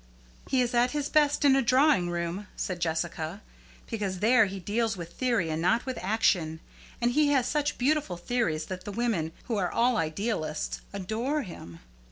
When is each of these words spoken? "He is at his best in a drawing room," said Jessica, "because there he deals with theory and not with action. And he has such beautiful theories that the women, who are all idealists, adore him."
"He 0.49 0.61
is 0.61 0.73
at 0.73 0.93
his 0.97 1.09
best 1.09 1.45
in 1.45 1.55
a 1.55 1.61
drawing 1.61 2.09
room," 2.09 2.47
said 2.55 2.79
Jessica, 2.79 3.43
"because 3.85 4.17
there 4.17 4.45
he 4.45 4.59
deals 4.59 4.97
with 4.97 5.13
theory 5.13 5.51
and 5.51 5.61
not 5.61 5.85
with 5.85 5.99
action. 6.01 6.59
And 6.99 7.11
he 7.11 7.27
has 7.27 7.45
such 7.47 7.77
beautiful 7.77 8.17
theories 8.17 8.65
that 8.65 8.83
the 8.85 8.91
women, 8.91 9.31
who 9.43 9.57
are 9.57 9.71
all 9.71 9.97
idealists, 9.97 10.81
adore 10.91 11.43
him." 11.43 11.81